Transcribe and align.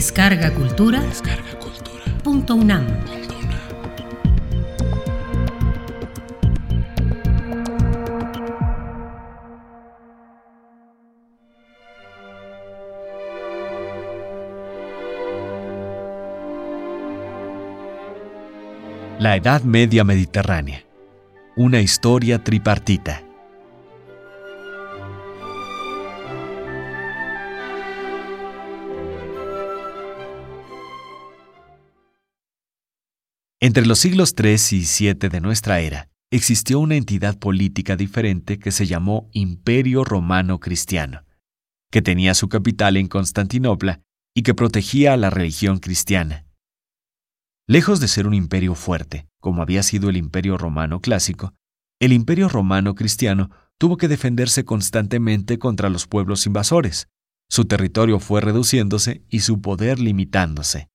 Descarga 0.00 0.50
Cultura. 0.54 0.98
Descarga 1.02 1.58
Cultura. 1.58 2.18
Punto 2.24 2.54
UNAM. 2.54 2.86
La 19.18 19.36
Edad 19.36 19.64
Media 19.64 20.02
Mediterránea. 20.02 20.82
Una 21.56 21.82
historia 21.82 22.42
tripartita. 22.42 23.29
Entre 33.62 33.84
los 33.84 33.98
siglos 33.98 34.34
III 34.42 34.56
y 34.70 34.86
VII 35.12 35.28
de 35.28 35.40
nuestra 35.42 35.80
era, 35.80 36.08
existió 36.30 36.80
una 36.80 36.96
entidad 36.96 37.38
política 37.38 37.94
diferente 37.94 38.58
que 38.58 38.72
se 38.72 38.86
llamó 38.86 39.28
Imperio 39.32 40.02
Romano 40.02 40.60
Cristiano, 40.60 41.26
que 41.90 42.00
tenía 42.00 42.32
su 42.32 42.48
capital 42.48 42.96
en 42.96 43.06
Constantinopla 43.06 44.00
y 44.34 44.44
que 44.44 44.54
protegía 44.54 45.12
a 45.12 45.18
la 45.18 45.28
religión 45.28 45.78
cristiana. 45.78 46.46
Lejos 47.68 48.00
de 48.00 48.08
ser 48.08 48.26
un 48.26 48.32
imperio 48.32 48.74
fuerte, 48.74 49.28
como 49.40 49.60
había 49.60 49.82
sido 49.82 50.08
el 50.08 50.16
Imperio 50.16 50.56
Romano 50.56 51.00
clásico, 51.00 51.52
el 52.00 52.14
Imperio 52.14 52.48
Romano 52.48 52.94
Cristiano 52.94 53.50
tuvo 53.76 53.98
que 53.98 54.08
defenderse 54.08 54.64
constantemente 54.64 55.58
contra 55.58 55.90
los 55.90 56.06
pueblos 56.06 56.46
invasores. 56.46 57.08
Su 57.50 57.66
territorio 57.66 58.20
fue 58.20 58.40
reduciéndose 58.40 59.22
y 59.28 59.40
su 59.40 59.60
poder 59.60 59.98
limitándose. 59.98 60.88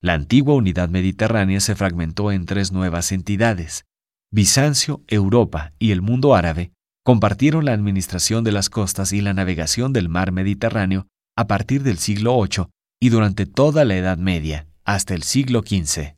La 0.00 0.14
antigua 0.14 0.54
unidad 0.54 0.88
mediterránea 0.88 1.58
se 1.58 1.74
fragmentó 1.74 2.30
en 2.30 2.46
tres 2.46 2.70
nuevas 2.70 3.10
entidades. 3.10 3.84
Bizancio, 4.30 5.02
Europa 5.08 5.72
y 5.78 5.90
el 5.90 6.02
mundo 6.02 6.36
árabe 6.36 6.72
compartieron 7.04 7.64
la 7.64 7.72
administración 7.72 8.44
de 8.44 8.52
las 8.52 8.70
costas 8.70 9.12
y 9.12 9.20
la 9.20 9.34
navegación 9.34 9.92
del 9.92 10.08
mar 10.08 10.30
Mediterráneo 10.30 11.08
a 11.36 11.46
partir 11.46 11.82
del 11.82 11.98
siglo 11.98 12.40
VIII 12.40 12.66
y 13.00 13.08
durante 13.08 13.46
toda 13.46 13.84
la 13.84 13.96
Edad 13.96 14.18
Media, 14.18 14.68
hasta 14.84 15.14
el 15.14 15.22
siglo 15.22 15.62
XV. 15.62 16.16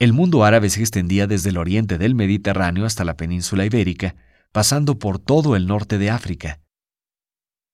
El 0.00 0.12
mundo 0.12 0.44
árabe 0.44 0.70
se 0.70 0.80
extendía 0.80 1.28
desde 1.28 1.50
el 1.50 1.58
oriente 1.58 1.98
del 1.98 2.16
Mediterráneo 2.16 2.84
hasta 2.84 3.04
la 3.04 3.16
península 3.16 3.64
ibérica, 3.64 4.16
pasando 4.50 4.98
por 4.98 5.20
todo 5.20 5.54
el 5.54 5.66
norte 5.66 5.98
de 5.98 6.10
África. 6.10 6.60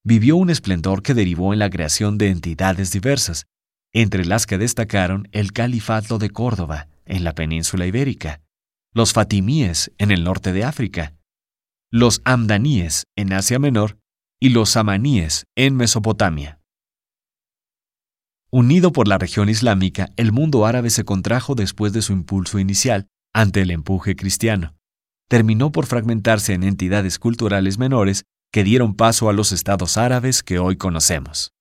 Vivió 0.05 0.37
un 0.37 0.51
esplendor 0.51 1.03
que 1.03 1.15
derivó 1.15 1.53
en 1.53 1.59
la 1.59 1.71
creación 1.71 2.19
de 2.19 2.29
entidades 2.29 2.91
diversas, 2.91 3.47
entre 3.93 4.25
las 4.25 4.47
que 4.47 4.59
destacaron 4.59 5.29
el 5.33 5.53
Califato 5.53 6.19
de 6.19 6.31
Córdoba, 6.31 6.89
en 7.05 7.25
la 7.25 7.35
península 7.35 7.87
ibérica, 7.87 8.43
los 8.93 9.13
fatimíes 9.13 9.93
en 9.99 10.11
el 10.11 10.25
norte 10.25 10.53
de 10.53 10.65
África, 10.65 11.15
los 11.91 12.21
amdaníes 12.25 13.07
en 13.17 13.33
Asia 13.33 13.59
Menor 13.59 13.99
y 14.41 14.51
los 14.51 14.71
samaníes 14.71 15.47
en 15.57 15.75
Mesopotamia. 15.77 16.61
Unido 18.51 18.93
por 18.93 19.09
la 19.09 19.19
región 19.19 19.49
islámica, 19.49 20.11
el 20.17 20.33
mundo 20.33 20.65
árabe 20.65 20.91
se 20.91 21.05
contrajo 21.05 21.55
después 21.55 21.93
de 21.93 22.03
su 22.03 22.13
impulso 22.13 22.59
inicial 22.59 23.09
ante 23.35 23.63
el 23.63 23.71
empuje 23.71 24.17
cristiano. 24.17 24.75
Terminó 25.29 25.71
por 25.71 25.85
fragmentarse 25.85 26.55
en 26.55 26.63
entidades 26.63 27.19
culturales 27.19 27.79
menores 27.79 28.25
que 28.51 28.65
dieron 28.65 28.95
paso 28.95 29.29
a 29.29 29.35
los 29.35 29.53
estados 29.53 29.99
árabes 29.99 30.43
que 30.43 30.59
hoy 30.59 30.77
conocemos. 30.77 31.53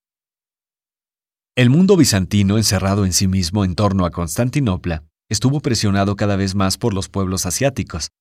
El 1.58 1.72
mundo 1.72 1.98
bizantino, 1.98 2.58
encerrado 2.58 3.04
en 3.04 3.14
sí 3.14 3.28
mismo 3.28 3.66
en 3.66 3.74
torno 3.74 4.06
a 4.06 4.12
Constantinopla, 4.12 5.06
estuvo 5.28 5.60
presionado 5.60 6.16
cada 6.16 6.36
vez 6.36 6.54
más 6.54 6.78
por 6.78 6.94
los 6.94 7.10
pueblos 7.10 7.48
asiáticos, 7.48 8.12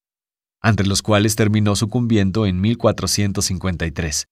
ante 0.63 0.87
los 0.87 1.03
cuales 1.03 1.37
terminó 1.37 1.77
sucumbiendo 1.77 2.47
en 2.47 2.63
1453. 2.63 4.29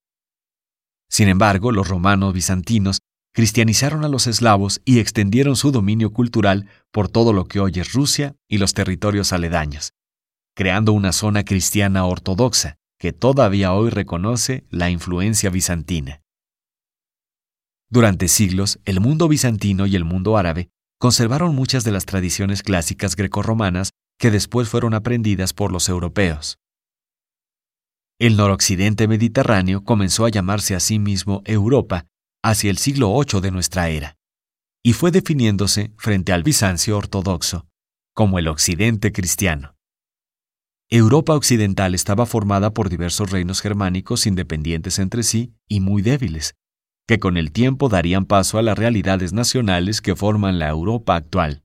Sin 1.10 1.28
embargo, 1.28 1.70
los 1.70 1.86
romanos 1.86 2.32
bizantinos 2.32 3.00
cristianizaron 3.34 4.06
a 4.06 4.08
los 4.08 4.26
eslavos 4.26 4.80
y 4.86 5.00
extendieron 5.00 5.56
su 5.56 5.70
dominio 5.70 6.10
cultural 6.10 6.66
por 6.90 7.10
todo 7.10 7.34
lo 7.34 7.44
que 7.44 7.60
hoy 7.60 7.72
es 7.74 7.92
Rusia 7.92 8.36
y 8.48 8.56
los 8.56 8.72
territorios 8.72 9.34
aledaños, 9.34 9.92
creando 10.56 10.94
una 10.94 11.12
zona 11.12 11.44
cristiana 11.44 12.06
ortodoxa 12.06 12.78
que 12.98 13.12
todavía 13.12 13.74
hoy 13.74 13.90
reconoce 13.90 14.64
la 14.70 14.88
influencia 14.88 15.50
bizantina. 15.50 16.23
Durante 17.94 18.26
siglos, 18.26 18.80
el 18.86 18.98
mundo 18.98 19.28
bizantino 19.28 19.86
y 19.86 19.94
el 19.94 20.04
mundo 20.04 20.36
árabe 20.36 20.68
conservaron 20.98 21.54
muchas 21.54 21.84
de 21.84 21.92
las 21.92 22.06
tradiciones 22.06 22.64
clásicas 22.64 23.14
grecorromanas 23.14 23.90
que 24.18 24.32
después 24.32 24.68
fueron 24.68 24.94
aprendidas 24.94 25.52
por 25.52 25.70
los 25.70 25.88
europeos. 25.88 26.58
El 28.18 28.36
noroccidente 28.36 29.06
mediterráneo 29.06 29.84
comenzó 29.84 30.26
a 30.26 30.28
llamarse 30.28 30.74
a 30.74 30.80
sí 30.80 30.98
mismo 30.98 31.42
Europa 31.44 32.06
hacia 32.42 32.68
el 32.68 32.78
siglo 32.78 33.16
VIII 33.16 33.40
de 33.40 33.52
nuestra 33.52 33.88
era, 33.88 34.16
y 34.82 34.92
fue 34.92 35.12
definiéndose 35.12 35.92
frente 35.96 36.32
al 36.32 36.42
Bizancio 36.42 36.98
ortodoxo 36.98 37.68
como 38.12 38.40
el 38.40 38.48
occidente 38.48 39.12
cristiano. 39.12 39.76
Europa 40.90 41.32
occidental 41.34 41.94
estaba 41.94 42.26
formada 42.26 42.74
por 42.74 42.88
diversos 42.88 43.30
reinos 43.30 43.60
germánicos 43.60 44.26
independientes 44.26 44.98
entre 44.98 45.22
sí 45.22 45.54
y 45.68 45.78
muy 45.78 46.02
débiles, 46.02 46.56
que 47.06 47.18
con 47.18 47.36
el 47.36 47.52
tiempo 47.52 47.88
darían 47.88 48.24
paso 48.24 48.58
a 48.58 48.62
las 48.62 48.78
realidades 48.78 49.32
nacionales 49.32 50.00
que 50.00 50.16
forman 50.16 50.58
la 50.58 50.68
Europa 50.68 51.16
actual. 51.16 51.63